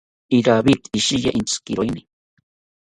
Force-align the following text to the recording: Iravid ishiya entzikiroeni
Iravid 0.37 0.83
ishiya 0.99 1.29
entzikiroeni 1.37 2.01